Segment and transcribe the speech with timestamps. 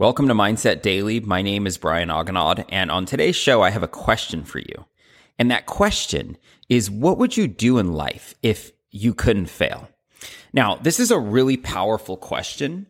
[0.00, 1.20] Welcome to Mindset Daily.
[1.20, 4.86] My name is Brian Aganad, and on today's show, I have a question for you.
[5.38, 6.38] And that question
[6.70, 9.90] is what would you do in life if you couldn't fail?
[10.54, 12.86] Now, this is a really powerful question,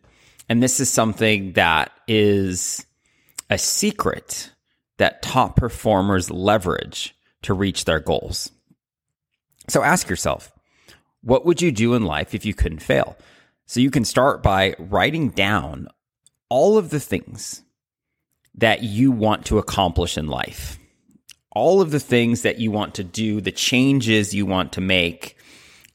[0.48, 2.86] and this is something that is
[3.50, 4.52] a secret
[4.98, 8.52] that top performers leverage to reach their goals.
[9.66, 10.52] So ask yourself,
[11.22, 13.16] what would you do in life if you couldn't fail?
[13.66, 15.88] So you can start by writing down
[16.50, 17.62] all of the things
[18.54, 20.78] that you want to accomplish in life,
[21.52, 25.36] all of the things that you want to do, the changes you want to make,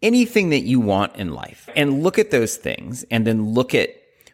[0.02, 3.90] anything that you want in life, and look at those things and then look at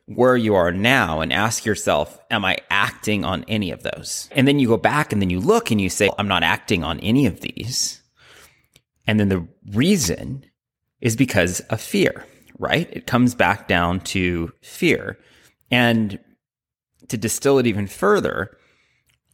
[0.05, 4.29] where you are now and ask yourself, am I acting on any of those?
[4.31, 6.83] And then you go back and then you look and you say, I'm not acting
[6.83, 8.01] on any of these.
[9.07, 10.45] And then the reason
[10.99, 12.25] is because of fear,
[12.59, 12.89] right?
[12.91, 15.17] It comes back down to fear.
[15.71, 16.19] And
[17.07, 18.57] to distill it even further,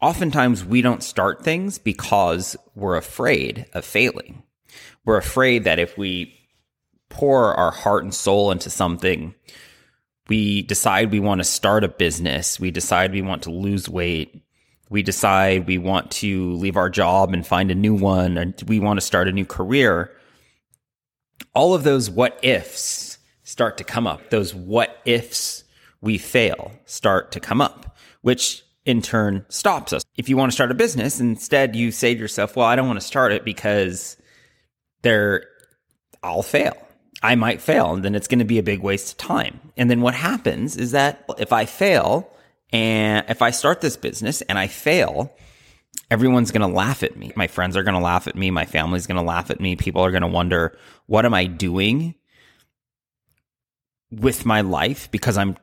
[0.02, 4.44] oftentimes we don't start things because we're afraid of failing.
[5.06, 6.34] We're afraid that if we
[7.10, 9.34] pour our heart and soul into something,
[10.28, 14.44] we decide we want to start a business, we decide we want to lose weight,
[14.90, 18.80] we decide we want to leave our job and find a new one, and we
[18.80, 20.12] want to start a new career.
[21.54, 24.30] All of those what ifs start to come up.
[24.30, 25.64] Those what ifs
[26.02, 30.04] we fail start to come up, which in turn stops us.
[30.16, 32.88] If you want to start a business, instead you say to yourself, well, I don't
[32.88, 34.18] want to start it because
[35.02, 35.44] there,
[36.24, 36.76] I'll fail.
[37.22, 39.60] I might fail and then it's going to be a big waste of time.
[39.76, 42.32] And then what happens is that if I fail
[42.72, 45.36] and if I start this business and I fail,
[46.12, 47.32] everyone's going to laugh at me.
[47.36, 48.52] My friends are going to laugh at me.
[48.52, 49.76] My family's going to laugh at me.
[49.76, 52.16] People are going to wonder, what am I doing
[54.12, 55.58] with my life because I'm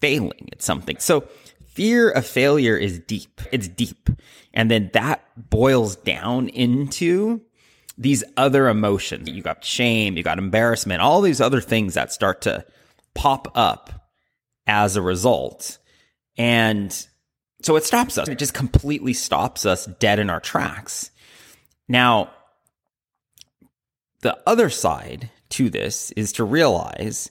[0.00, 0.96] failing at something.
[0.98, 1.22] So
[1.68, 3.40] fear of failure is deep.
[3.52, 4.10] It's deep.
[4.52, 7.42] And then that boils down into
[7.96, 9.28] these other emotions.
[9.28, 12.64] You got shame, you got embarrassment, all these other things that start to
[13.14, 14.08] pop up
[14.66, 15.78] as a result.
[16.36, 16.92] And
[17.62, 18.28] so it stops us.
[18.28, 21.10] It just completely stops us dead in our tracks.
[21.88, 22.30] Now,
[24.22, 27.30] the other side to this is to realize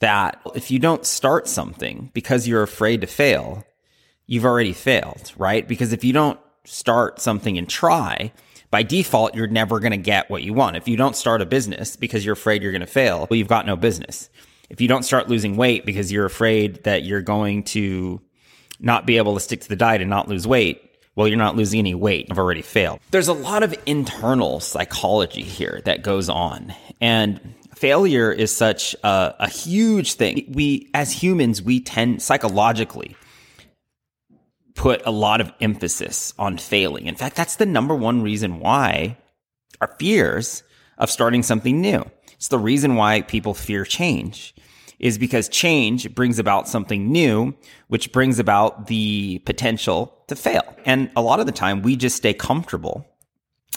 [0.00, 3.64] that if you don't start something because you're afraid to fail,
[4.26, 5.66] you've already failed, right?
[5.66, 8.32] Because if you don't start something and try,
[8.70, 10.76] by default, you're never going to get what you want.
[10.76, 13.48] If you don't start a business because you're afraid you're going to fail, well, you've
[13.48, 14.28] got no business.
[14.68, 18.20] If you don't start losing weight because you're afraid that you're going to
[18.80, 20.82] not be able to stick to the diet and not lose weight,
[21.14, 22.26] well, you're not losing any weight.
[22.30, 23.00] I've already failed.
[23.10, 26.74] There's a lot of internal psychology here that goes on.
[27.00, 30.50] And failure is such a, a huge thing.
[30.52, 33.16] We, as humans, we tend psychologically
[34.74, 37.06] put a lot of emphasis on failing.
[37.06, 39.16] In fact, that's the number one reason why
[39.80, 40.62] our fears
[40.98, 42.04] of starting something new.
[42.32, 44.54] It's the reason why people fear change
[44.98, 47.54] is because change brings about something new,
[47.88, 50.74] which brings about the potential to fail.
[50.86, 53.06] And a lot of the time we just stay comfortable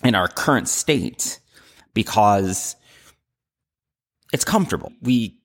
[0.03, 1.39] in our current state
[1.93, 2.77] because
[4.33, 4.91] it's comfortable.
[5.01, 5.39] We,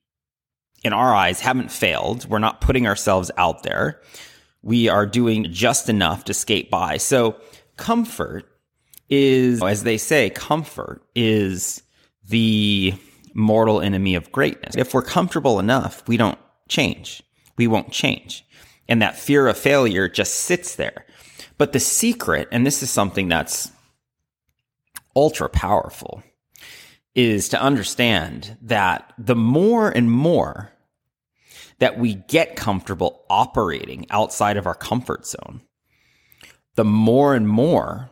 [0.83, 2.27] in our eyes, haven't failed.
[2.29, 4.01] We're not putting ourselves out there.
[4.61, 6.97] We are doing just enough to skate by.
[6.97, 7.35] So
[7.77, 8.45] comfort
[9.09, 11.83] is, as they say, comfort is
[12.27, 12.93] the
[13.33, 14.75] mortal enemy of greatness.
[14.75, 17.21] If we're comfortable enough, we don't change.
[17.57, 18.45] We won't change.
[18.87, 21.05] And that fear of failure just sits there.
[21.57, 23.71] But the secret, and this is something that's
[25.15, 26.23] ultra powerful,
[27.15, 30.71] is to understand that the more and more
[31.79, 35.61] that we get comfortable operating outside of our comfort zone,
[36.75, 38.09] the more and more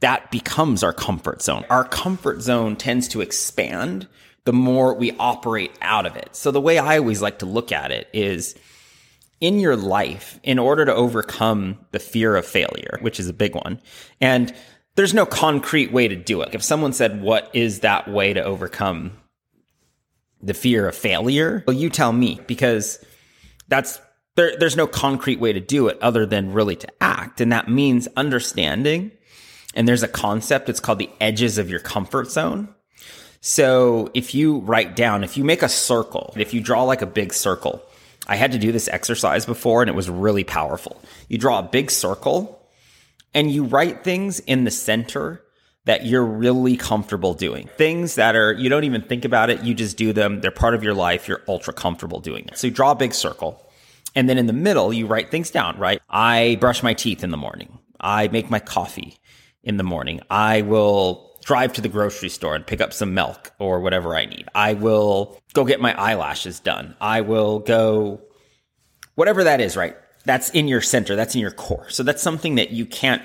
[0.00, 1.64] that becomes our comfort zone.
[1.68, 4.08] Our comfort zone tends to expand
[4.44, 6.34] the more we operate out of it.
[6.34, 8.56] So the way I always like to look at it is
[9.40, 13.54] in your life, in order to overcome the fear of failure, which is a big
[13.54, 13.80] one,
[14.20, 14.54] and
[14.96, 16.54] there's no concrete way to do it.
[16.54, 19.12] If someone said, What is that way to overcome
[20.42, 21.64] the fear of failure?
[21.66, 23.04] Well, you tell me because
[23.68, 24.00] that's
[24.36, 27.40] there, there's no concrete way to do it other than really to act.
[27.40, 29.12] And that means understanding.
[29.74, 32.68] And there's a concept, it's called the edges of your comfort zone.
[33.40, 37.06] So if you write down, if you make a circle, if you draw like a
[37.06, 37.82] big circle,
[38.26, 41.00] I had to do this exercise before and it was really powerful.
[41.28, 42.59] You draw a big circle
[43.34, 45.42] and you write things in the center
[45.86, 47.68] that you're really comfortable doing.
[47.76, 50.40] Things that are, you don't even think about it, you just do them.
[50.40, 51.26] They're part of your life.
[51.26, 52.58] You're ultra comfortable doing it.
[52.58, 53.66] So you draw a big circle
[54.14, 56.00] And then in the middle, you write things down, right?
[56.08, 57.78] I brush my teeth in the morning.
[58.00, 59.18] I make my coffee
[59.62, 60.20] in the morning.
[60.30, 64.26] I will drive to the grocery store and pick up some milk or whatever I
[64.26, 64.46] need.
[64.54, 66.96] I will go get my eyelashes done.
[67.00, 68.20] I will go,
[69.14, 69.96] whatever that is, right?
[70.24, 71.16] That's in your center.
[71.16, 71.88] That's in your core.
[71.90, 73.22] So that's something that you can't,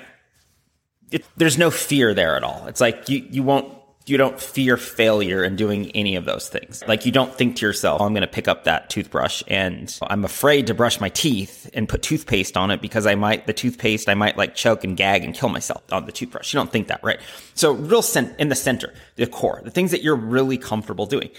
[1.10, 2.66] it, there's no fear there at all.
[2.66, 3.72] It's like you, you won't
[4.06, 6.84] you don't fear failure in doing any of those things.
[6.86, 9.94] Like you don't think to yourself, oh, I'm going to pick up that toothbrush and
[10.00, 13.52] I'm afraid to brush my teeth and put toothpaste on it because I might, the
[13.52, 16.54] toothpaste, I might like choke and gag and kill myself on the toothbrush.
[16.54, 17.18] You don't think that, right?
[17.54, 21.30] So real cent- in the center, the core, the things that you're really comfortable doing.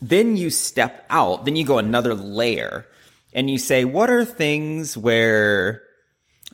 [0.00, 2.86] Then you step out, then you go another layer
[3.34, 5.82] and you say, what are things where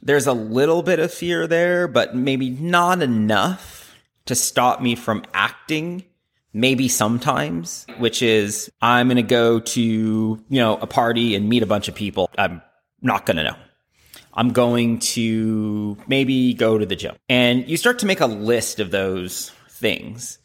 [0.02, 3.94] there's a little bit of fear there, but maybe not enough
[4.26, 6.04] to stop me from acting
[6.52, 11.62] maybe sometimes, which is I'm going to go to, you know, a party and meet
[11.62, 12.30] a bunch of people.
[12.36, 12.62] I'm
[13.02, 13.56] not going to know.
[14.34, 17.16] I'm going to maybe go to the gym.
[17.28, 20.38] And you start to make a list of those things.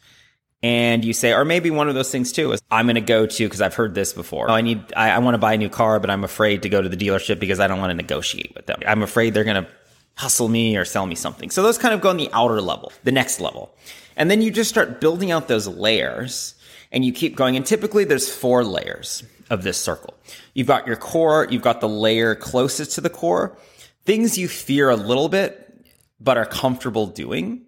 [0.66, 3.24] And you say, or maybe one of those things too is I'm going to go
[3.24, 4.50] to, because I've heard this before.
[4.50, 6.82] I need, I, I want to buy a new car, but I'm afraid to go
[6.82, 8.80] to the dealership because I don't want to negotiate with them.
[8.84, 9.70] I'm afraid they're going to
[10.16, 11.50] hustle me or sell me something.
[11.50, 13.72] So those kind of go on the outer level, the next level.
[14.16, 16.56] And then you just start building out those layers
[16.90, 17.54] and you keep going.
[17.54, 20.14] And typically there's four layers of this circle.
[20.54, 23.56] You've got your core, you've got the layer closest to the core,
[24.04, 25.86] things you fear a little bit,
[26.18, 27.65] but are comfortable doing.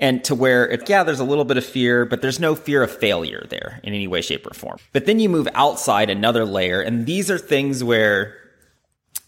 [0.00, 2.82] And to where, it, yeah, there's a little bit of fear, but there's no fear
[2.82, 4.78] of failure there in any way, shape, or form.
[4.92, 8.34] But then you move outside another layer, and these are things where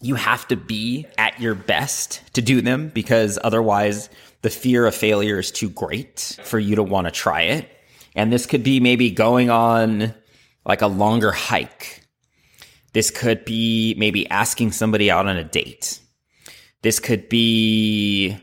[0.01, 4.09] you have to be at your best to do them because otherwise
[4.41, 7.69] the fear of failure is too great for you to want to try it.
[8.15, 10.13] And this could be maybe going on
[10.65, 12.05] like a longer hike.
[12.91, 15.99] This could be maybe asking somebody out on a date.
[16.81, 18.37] This could be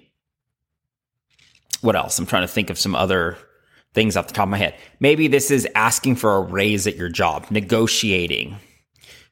[1.80, 2.18] what else?
[2.18, 3.36] I'm trying to think of some other
[3.92, 4.76] things off the top of my head.
[5.00, 8.56] Maybe this is asking for a raise at your job, negotiating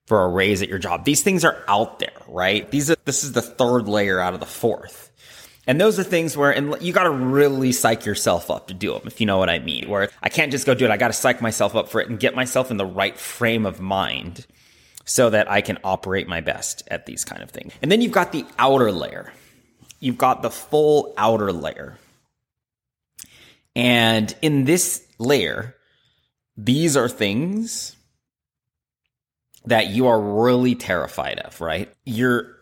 [0.06, 1.04] for a raise at your job.
[1.04, 2.68] These things are out there, right?
[2.70, 5.12] These are, this is the third layer out of the fourth.
[5.66, 8.94] And those are things where, and you got to really psych yourself up to do
[8.94, 9.86] them, if you know what I mean.
[9.90, 10.90] Where I can't just go do it.
[10.90, 13.66] I got to psych myself up for it and get myself in the right frame
[13.66, 14.46] of mind
[15.04, 17.74] so that I can operate my best at these kind of things.
[17.82, 19.30] And then you've got the outer layer.
[20.00, 21.98] You've got the full outer layer.
[23.78, 25.76] And in this layer,
[26.56, 27.94] these are things
[29.66, 31.88] that you are really terrified of, right?
[32.04, 32.56] You're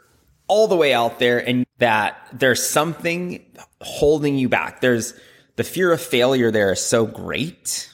[0.46, 3.42] all the way out there and that there's something
[3.80, 4.82] holding you back.
[4.82, 5.14] There's
[5.56, 7.90] the fear of failure there is so great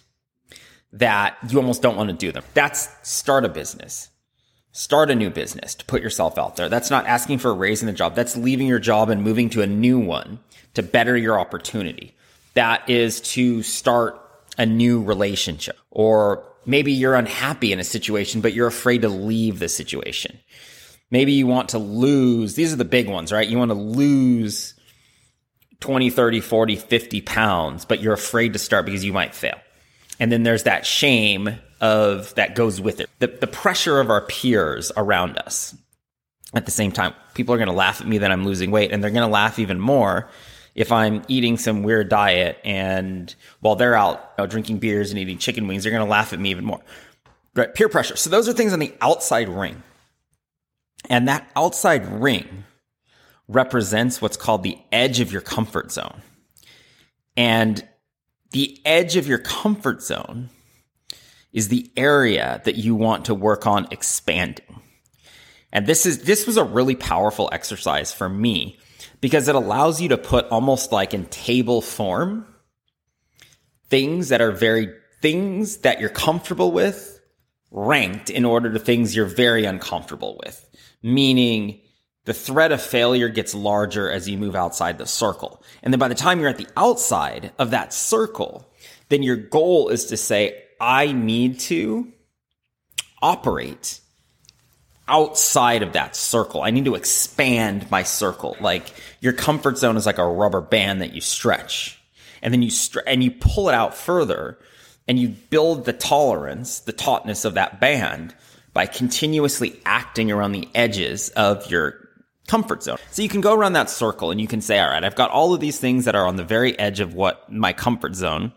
[0.93, 2.43] that you almost don't want to do them.
[2.55, 4.09] That's start a business.
[4.73, 6.69] Start a new business to put yourself out there.
[6.69, 8.17] That's not asking for a raise in the job.
[8.17, 10.41] That's leaving your job and moving to a new one
[10.75, 12.17] to better your opportunity.
[12.55, 14.21] That is to start
[14.59, 19.59] a new relationship or Maybe you're unhappy in a situation, but you're afraid to leave
[19.59, 20.39] the situation.
[21.11, 22.55] Maybe you want to lose.
[22.55, 23.49] These are the big ones, right?
[23.49, 24.75] You want to lose
[25.81, 29.59] 20, 30, 40, 50 pounds, but you're afraid to start because you might fail.
[30.21, 33.11] And then there's that shame of that goes with it.
[33.19, 35.77] The, the pressure of our peers around us.
[36.55, 38.93] At the same time, people are going to laugh at me that I'm losing weight
[38.93, 40.29] and they're going to laugh even more
[40.74, 45.19] if I'm eating some weird diet and while they're out you know, drinking beers and
[45.19, 46.81] eating chicken wings, they're going to laugh at me even more.
[47.55, 47.72] Right?
[47.74, 48.17] Peer pressure.
[48.17, 49.82] So those are things on the outside ring.
[51.10, 52.64] And that outside ring
[53.48, 56.22] represents what's called the edge of your comfort zone.
[57.36, 57.86] And
[58.52, 60.50] the edge of your comfort zone
[61.52, 64.81] is the area that you want to work on expanding.
[65.72, 68.79] And this is, this was a really powerful exercise for me
[69.22, 72.46] because it allows you to put almost like in table form
[73.88, 77.20] things that are very things that you're comfortable with
[77.70, 80.69] ranked in order to things you're very uncomfortable with.
[81.02, 81.81] Meaning
[82.24, 85.62] the threat of failure gets larger as you move outside the circle.
[85.82, 88.69] And then by the time you're at the outside of that circle,
[89.08, 92.12] then your goal is to say, I need to
[93.22, 94.00] operate
[95.09, 96.63] outside of that circle.
[96.63, 98.56] I need to expand my circle.
[98.61, 102.01] Like your comfort zone is like a rubber band that you stretch
[102.41, 104.59] and then you stretch and you pull it out further
[105.09, 108.35] and you build the tolerance, the tautness of that band
[108.73, 112.09] by continuously acting around the edges of your
[112.47, 112.99] comfort zone.
[113.11, 115.31] So you can go around that circle and you can say, all right, I've got
[115.31, 118.53] all of these things that are on the very edge of what my comfort zone.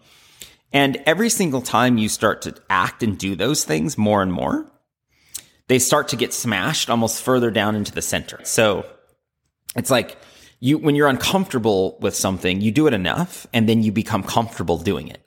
[0.72, 4.70] And every single time you start to act and do those things more and more,
[5.68, 8.40] they start to get smashed almost further down into the center.
[8.44, 8.86] So
[9.76, 10.18] it's like
[10.60, 14.78] you, when you're uncomfortable with something, you do it enough and then you become comfortable
[14.78, 15.22] doing it.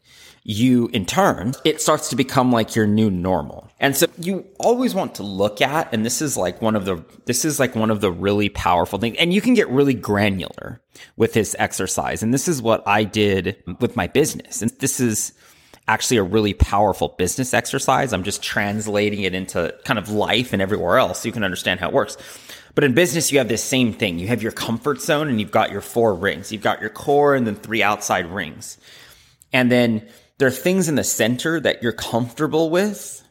[0.45, 3.71] You, in turn, it starts to become like your new normal.
[3.81, 7.05] And so you always want to look at, and this is like one of the,
[7.27, 9.17] this is like one of the really powerful things.
[9.19, 10.81] And you can get really granular
[11.17, 12.23] with this exercise.
[12.23, 14.63] And this is what I did with my business.
[14.63, 15.35] And this is,
[15.89, 18.13] actually a really powerful business exercise.
[18.13, 21.81] I'm just translating it into kind of life and everywhere else so you can understand
[21.81, 22.17] how it works.
[22.75, 24.21] But in business, you have this same thing.
[24.21, 26.53] You have your comfort zone and you've got your four rings.
[26.53, 28.79] You've got your core and then three outside rings.
[29.53, 33.25] And then there are things in the center that you're comfortable with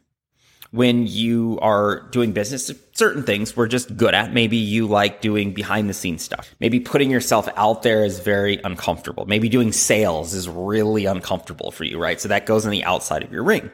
[0.71, 4.34] when you are doing business, certain things we're just good at.
[4.34, 6.54] Maybe you like doing behind the scenes stuff.
[6.60, 9.25] Maybe putting yourself out there is very uncomfortable.
[9.27, 12.20] Maybe doing sales is really uncomfortable for you, right?
[12.20, 13.72] So that goes on the outside of your ring.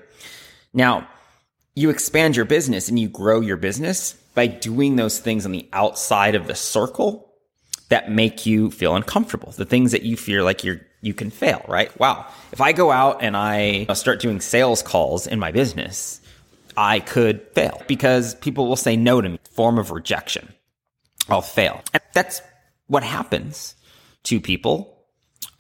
[0.74, 1.08] Now,
[1.74, 5.70] you expand your business and you grow your business by doing those things on the
[5.72, 7.32] outside of the circle
[7.90, 9.52] that make you feel uncomfortable.
[9.52, 11.98] The things that you fear like you're you can fail, right?
[12.00, 12.26] Wow.
[12.54, 16.22] If I go out and I start doing sales calls in my business,
[16.78, 20.54] I could fail because people will say no to me, form of rejection.
[21.30, 21.82] I'll fail.
[21.94, 22.42] And that's
[22.88, 23.76] what happens
[24.24, 24.94] to people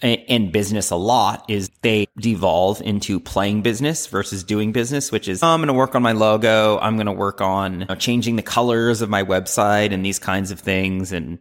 [0.04, 5.42] in business a lot is they devolve into playing business versus doing business, which is
[5.42, 6.78] I'm going to work on my logo.
[6.80, 10.20] I'm going to work on you know, changing the colors of my website and these
[10.20, 11.14] kinds of things.
[11.14, 11.40] And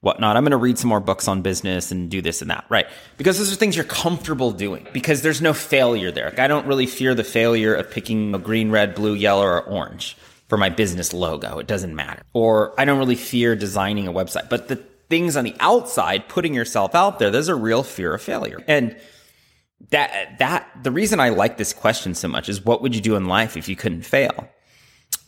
[0.00, 0.36] whatnot.
[0.36, 2.86] I'm going to read some more books on business and do this and that, right?
[3.16, 6.26] Because those are things you're comfortable doing because there's no failure there.
[6.26, 9.62] Like I don't really fear the failure of picking a green, red, blue, yellow, or
[9.62, 10.16] orange
[10.48, 11.58] for my business logo.
[11.58, 12.22] It doesn't matter.
[12.32, 14.76] Or I don't really fear designing a website, but the
[15.08, 18.62] things on the outside, putting yourself out there, there's a real fear of failure.
[18.68, 18.96] And
[19.90, 23.16] that, that, the reason I like this question so much is what would you do
[23.16, 24.48] in life if you couldn't fail?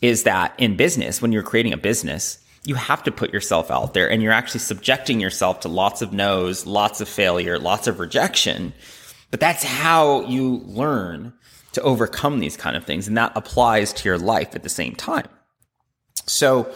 [0.01, 3.93] Is that in business, when you're creating a business, you have to put yourself out
[3.93, 7.99] there and you're actually subjecting yourself to lots of no's, lots of failure, lots of
[7.99, 8.73] rejection.
[9.31, 11.33] But that's how you learn
[11.73, 13.07] to overcome these kind of things.
[13.07, 15.27] And that applies to your life at the same time.
[16.27, 16.71] So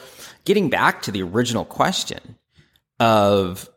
[0.46, 2.38] getting back to the original question
[3.00, 3.70] of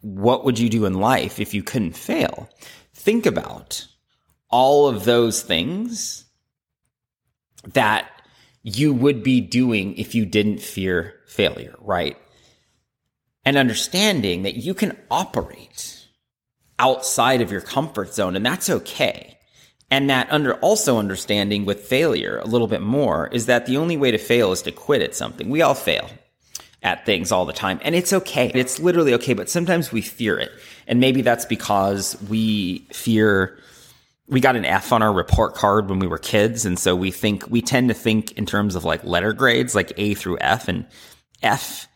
[0.00, 2.48] what would you do in life if you couldn't fail?
[2.94, 3.86] Think about
[4.50, 6.24] all of those things
[7.74, 8.10] that
[8.76, 12.16] you would be doing if you didn't fear failure, right?
[13.44, 16.06] And understanding that you can operate
[16.78, 19.38] outside of your comfort zone and that's okay.
[19.90, 23.96] And that under also understanding with failure a little bit more is that the only
[23.96, 25.48] way to fail is to quit at something.
[25.48, 26.10] We all fail
[26.82, 28.52] at things all the time and it's okay.
[28.54, 30.52] It's literally okay, but sometimes we fear it.
[30.86, 33.58] And maybe that's because we fear
[34.28, 36.66] we got an F on our report card when we were kids.
[36.66, 39.92] And so we think, we tend to think in terms of like letter grades, like
[39.96, 40.86] A through F and
[41.42, 41.88] F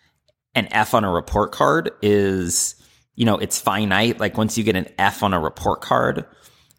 [0.55, 2.75] an F on a report card is,
[3.15, 4.21] you know, it's finite.
[4.21, 6.27] Like once you get an F on a report card,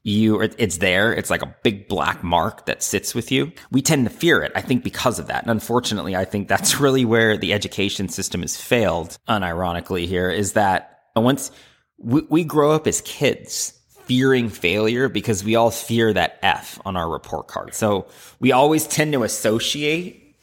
[0.04, 1.14] you, it's there.
[1.14, 3.52] It's like a big black mark that sits with you.
[3.72, 5.44] We tend to fear it, I think, because of that.
[5.44, 10.54] And unfortunately, I think that's really where the education system has failed, unironically here, is
[10.54, 11.52] that once
[11.98, 16.96] we, we grow up as kids fearing failure because we all fear that F on
[16.96, 17.74] our report card.
[17.74, 18.06] So
[18.40, 20.36] we always tend to associate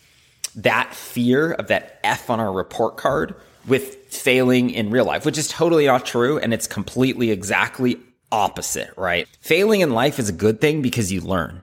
[0.56, 3.34] that fear of that F on our report card
[3.66, 6.38] with failing in real life, which is totally not true.
[6.38, 7.98] And it's completely exactly
[8.32, 9.28] opposite, right?
[9.40, 11.62] Failing in life is a good thing because you learn.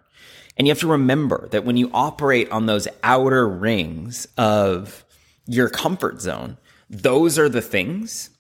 [0.58, 5.06] And you have to remember that when you operate on those outer rings of
[5.46, 6.58] your comfort zone,
[6.90, 8.32] those are the things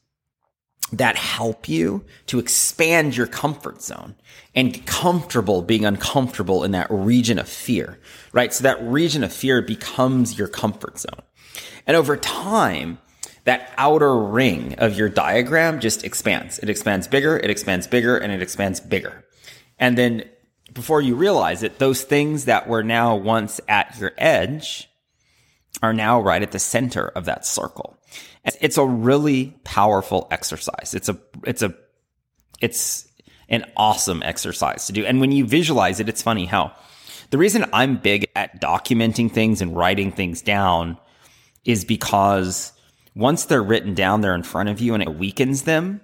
[0.93, 4.15] that help you to expand your comfort zone
[4.55, 7.99] and get comfortable being uncomfortable in that region of fear,
[8.31, 8.53] right?
[8.53, 11.21] So that region of fear becomes your comfort zone.
[11.85, 12.99] And over time,
[13.43, 16.59] that outer ring of your diagram just expands.
[16.59, 19.25] It expands bigger, it expands bigger, and it expands bigger.
[19.79, 20.23] And then
[20.73, 24.89] before you realize it, those things that were now once at your edge
[25.81, 27.96] are now right at the center of that circle.
[28.61, 30.93] It's a really powerful exercise.
[30.93, 31.75] It's a, it's a,
[32.61, 33.07] it's
[33.49, 35.05] an awesome exercise to do.
[35.05, 36.73] And when you visualize it, it's funny how
[37.29, 40.97] the reason I'm big at documenting things and writing things down
[41.65, 42.71] is because
[43.15, 46.01] once they're written down, they're in front of you and it weakens them.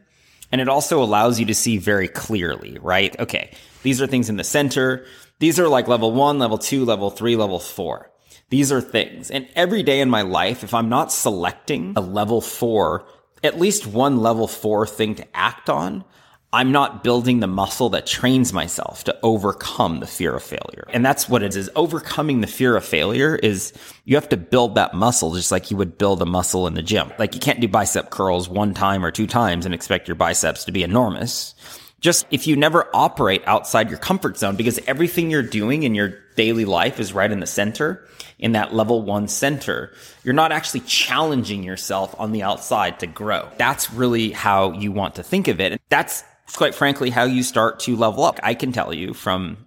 [0.52, 3.18] And it also allows you to see very clearly, right?
[3.20, 3.52] Okay.
[3.82, 5.06] These are things in the center.
[5.40, 8.12] These are like level one, level two, level three, level four.
[8.54, 9.32] These are things.
[9.32, 13.08] And every day in my life, if I'm not selecting a level four,
[13.44, 16.06] at least one level four thing to act on,
[16.54, 20.86] I'm not building the muscle that trains myself to overcome the fear of failure.
[20.90, 21.68] And that's what it is.
[21.76, 23.74] Overcoming the fear of failure is
[24.06, 26.84] you have to build that muscle just like you would build a muscle in the
[26.84, 27.12] gym.
[27.18, 30.64] Like you can't do bicep curls one time or two times and expect your biceps
[30.66, 31.56] to be enormous.
[32.04, 36.20] Just if you never operate outside your comfort zone because everything you're doing in your
[36.36, 38.06] daily life is right in the center,
[38.38, 43.48] in that level one center, you're not actually challenging yourself on the outside to grow.
[43.58, 45.72] That's really how you want to think of it.
[45.72, 46.26] And that's
[46.58, 48.38] quite frankly how you start to level up.
[48.44, 49.66] I can tell you from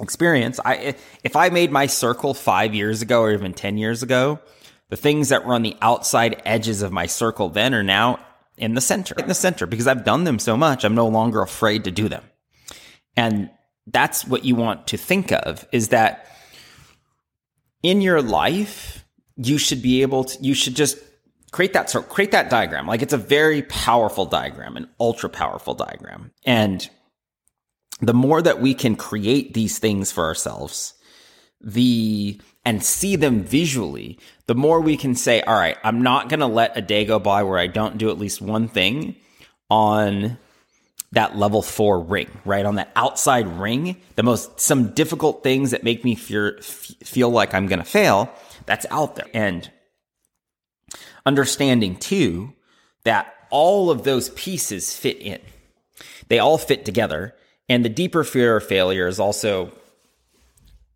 [0.00, 4.40] experience, I if I made my circle 5 years ago or even 10 years ago,
[4.88, 8.18] the things that were on the outside edges of my circle then are now
[8.56, 9.14] in the center.
[9.18, 12.08] In the center because I've done them so much, I'm no longer afraid to do
[12.08, 12.24] them.
[13.16, 13.50] And
[13.86, 16.26] that's what you want to think of is that
[17.82, 19.04] in your life,
[19.36, 20.98] you should be able to, you should just
[21.54, 25.72] create that so create that diagram like it's a very powerful diagram an ultra powerful
[25.72, 26.90] diagram and
[28.00, 30.94] the more that we can create these things for ourselves
[31.64, 36.40] the and see them visually the more we can say all right i'm not going
[36.40, 39.16] to let a day go by where i don't do at least one thing
[39.70, 40.38] on
[41.12, 45.84] that level 4 ring right on that outside ring the most some difficult things that
[45.84, 48.32] make me fear, feel like i'm going to fail
[48.66, 49.70] that's out there and
[51.26, 52.52] understanding too
[53.04, 55.40] that all of those pieces fit in.
[56.28, 57.34] They all fit together.
[57.68, 59.72] And the deeper fear of failure is also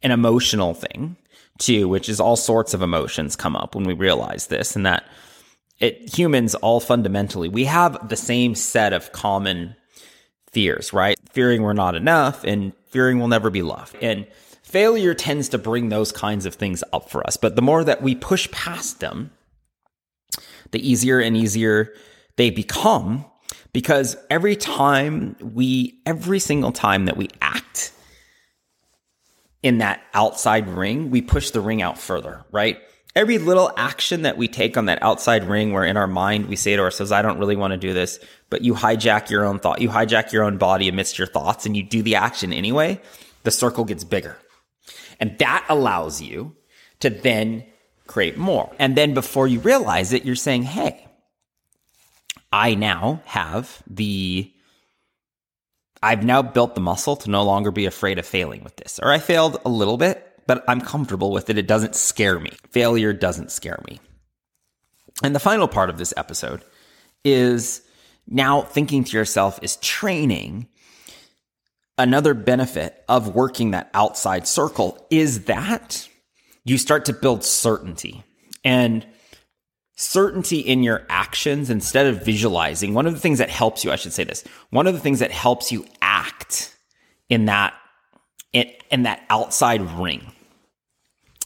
[0.02, 1.16] an emotional thing
[1.58, 5.04] too, which is all sorts of emotions come up when we realize this and that
[5.80, 9.76] it humans all fundamentally, we have the same set of common
[10.50, 11.16] fears, right?
[11.30, 13.96] Fearing we're not enough and fearing we'll never be loved.
[14.00, 14.26] And
[14.62, 17.36] failure tends to bring those kinds of things up for us.
[17.36, 19.30] But the more that we push past them,
[20.72, 21.92] the easier and easier
[22.36, 23.24] they become
[23.72, 27.67] because every time we, every single time that we act
[29.62, 32.78] in that outside ring, we push the ring out further, right?
[33.16, 36.56] Every little action that we take on that outside ring where in our mind we
[36.56, 39.59] say to ourselves, I don't really want to do this, but you hijack your own
[39.59, 43.00] thought, you hijack your own body amidst your thoughts and you do the action anyway,
[43.42, 44.37] the circle gets bigger.
[45.18, 46.54] And that allows you
[47.00, 47.64] to then
[48.06, 48.72] create more.
[48.78, 51.09] And then before you realize it, you're saying, Hey,
[52.52, 54.52] I now have the,
[56.02, 59.00] I've now built the muscle to no longer be afraid of failing with this.
[59.02, 61.58] Or I failed a little bit, but I'm comfortable with it.
[61.58, 62.52] It doesn't scare me.
[62.70, 64.00] Failure doesn't scare me.
[65.22, 66.62] And the final part of this episode
[67.24, 67.82] is
[68.26, 70.68] now thinking to yourself is training.
[71.96, 76.08] Another benefit of working that outside circle is that
[76.64, 78.22] you start to build certainty
[78.64, 79.04] and
[80.00, 82.94] certainty in your actions instead of visualizing.
[82.94, 85.18] One of the things that helps you, I should say this, one of the things
[85.18, 86.76] that helps you act
[87.28, 87.74] in that,
[88.52, 90.32] in, in that outside ring,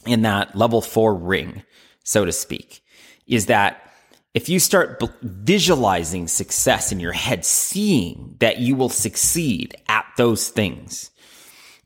[0.05, 1.63] in that level four ring,
[2.03, 2.83] so to speak,
[3.25, 3.91] is that
[4.35, 10.05] if you start b- visualizing success in your head, seeing that you will succeed at
[10.15, 11.09] those things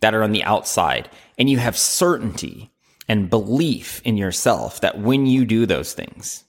[0.01, 2.73] that are on the outside, and you have certainty
[3.07, 6.43] and belief in yourself that when you do those things,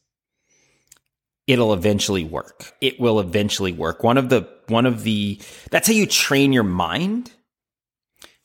[1.48, 2.76] it'll eventually work.
[2.80, 4.04] It will eventually work.
[4.04, 7.32] One of the, one of the, that's how you train your mind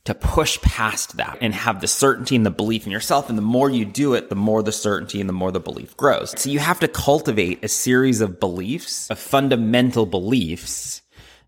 [0.05, 3.29] to push past that and have the certainty and the belief in yourself.
[3.29, 5.95] And the more you do it, the more the certainty and the more the belief
[5.97, 6.33] grows.
[6.41, 11.01] So you have to cultivate a series of beliefs, of fundamental beliefs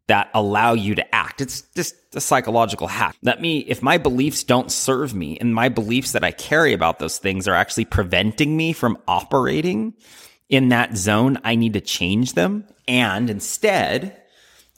[0.08, 1.42] that allow you to act.
[1.42, 3.18] It's just a psychological hack.
[3.24, 7.00] That me, if my beliefs don't serve me and my beliefs that I carry about
[7.00, 9.96] those things are actually preventing me from operating
[10.50, 12.66] in that zone, I need to change them.
[12.88, 14.22] And instead,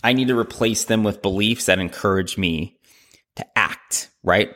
[0.03, 2.79] I need to replace them with beliefs that encourage me
[3.35, 4.55] to act, right?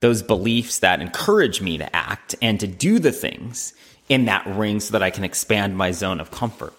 [0.00, 3.74] Those beliefs that encourage me to act and to do the things
[4.08, 6.72] in that ring so that I can expand my zone of comfort.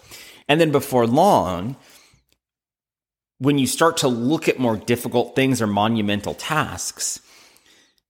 [0.48, 1.76] And then before long,
[3.40, 7.20] when you start to look at more difficult things or monumental tasks,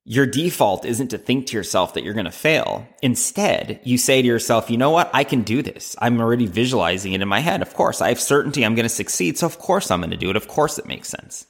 [0.09, 2.87] your default isn't to think to yourself that you're going to fail.
[3.01, 5.11] Instead, you say to yourself, you know what?
[5.13, 5.97] I can do this.
[5.99, 7.61] I'm already visualizing it in my head.
[7.61, 9.37] Of course, I have certainty I'm going to succeed.
[9.37, 10.37] So of course I'm going to do it.
[10.37, 11.45] Of course it makes sense.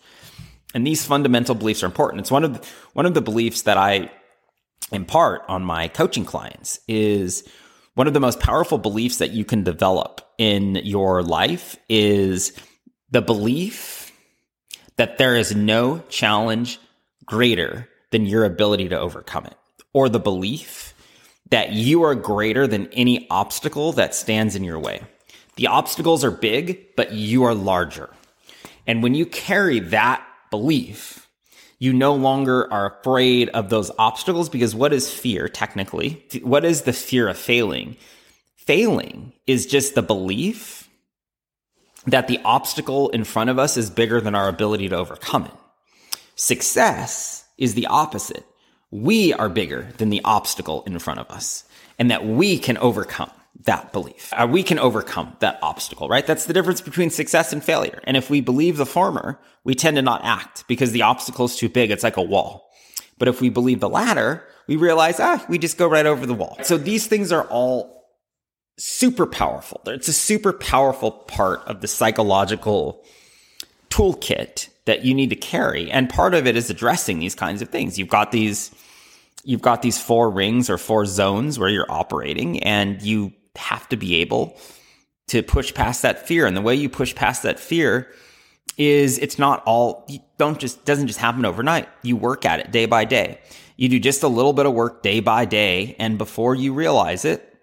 [0.74, 2.22] And these fundamental beliefs are important.
[2.22, 4.10] It's one of the, one of the beliefs that I
[4.92, 7.48] impart on my coaching clients is
[7.94, 12.54] one of the most powerful beliefs that you can develop in your life is
[13.12, 14.12] the belief
[14.96, 16.80] that there is no challenge
[17.28, 19.56] greater than your ability to overcome it,
[19.94, 20.96] or the belief
[21.52, 25.02] that you are greater than any obstacle that stands in your way.
[25.56, 28.10] The obstacles are big, but you are larger.
[28.88, 31.28] And when you carry that belief,
[31.78, 36.26] you no longer are afraid of those obstacles because what is fear technically?
[36.42, 37.98] What is the fear of failing?
[38.56, 40.90] Failing is just the belief
[42.08, 46.18] that the obstacle in front of us is bigger than our ability to overcome it.
[46.36, 48.46] Success is the opposite.
[48.92, 51.66] We are bigger than the obstacle in front of us
[52.00, 53.32] and that we can overcome
[53.64, 54.32] that belief.
[54.34, 56.26] Uh, we can overcome that obstacle, right?
[56.26, 58.02] That's the difference between success and failure.
[58.04, 61.56] And if we believe the former, we tend to not act because the obstacle is
[61.56, 61.92] too big.
[61.92, 62.70] It's like a wall.
[63.18, 66.34] But if we believe the latter, we realize, ah, we just go right over the
[66.34, 66.58] wall.
[66.64, 67.98] So these things are all
[68.78, 69.82] super powerful.
[69.88, 73.04] It's a super powerful part of the psychological
[73.90, 75.92] toolkit that you need to carry.
[75.92, 78.00] And part of it is addressing these kinds of things.
[78.00, 78.72] You've got these,
[79.44, 83.98] you've got these four rings or four zones where you're operating and you have to
[83.98, 84.58] be able
[85.28, 86.46] to push past that fear.
[86.46, 88.10] And the way you push past that fear
[88.78, 91.90] is it's not all, you don't just, doesn't just happen overnight.
[92.02, 93.42] You work at it day by day.
[93.76, 95.98] You do just a little bit of work day by day.
[96.00, 97.62] And before you realize it,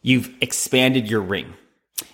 [0.00, 1.52] you've expanded your ring.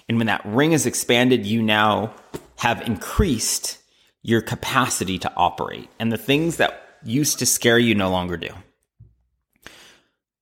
[0.08, 2.14] And when that ring is expanded, you now
[2.56, 3.78] have increased
[4.24, 5.88] your capacity to operate.
[6.00, 8.48] And the things that used to scare you no longer do.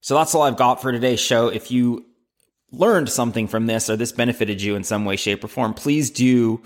[0.00, 1.48] So that's all I've got for today's show.
[1.48, 2.06] If you
[2.70, 6.10] learned something from this or this benefited you in some way, shape, or form, please
[6.10, 6.62] do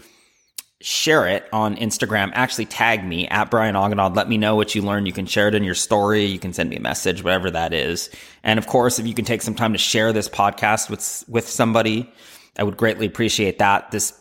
[0.83, 2.33] share it on Instagram.
[2.35, 4.15] Actually, tag me at Brian Aganad.
[4.15, 5.07] Let me know what you learned.
[5.07, 6.27] You can share it in your story.
[6.27, 8.11] You can send me a message, whatever that is.
[8.45, 11.49] And of course, if you can take some time to share this podcast with with
[11.49, 12.13] somebody,
[12.59, 13.91] I would greatly appreciate that.
[13.91, 14.13] This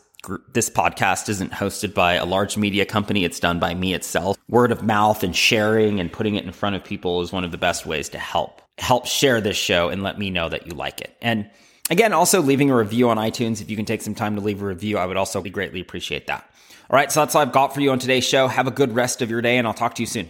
[0.52, 3.24] this podcast isn't hosted by a large media company.
[3.24, 4.36] It's done by me itself.
[4.48, 7.50] Word of mouth and sharing and putting it in front of people is one of
[7.50, 10.72] the best ways to help help share this show and let me know that you
[10.72, 11.16] like it.
[11.22, 11.48] And
[11.88, 13.60] Again, also leaving a review on iTunes.
[13.60, 15.80] If you can take some time to leave a review, I would also be greatly
[15.80, 16.48] appreciate that.
[16.90, 17.10] All right.
[17.12, 18.48] So that's all I've got for you on today's show.
[18.48, 20.28] Have a good rest of your day and I'll talk to you soon.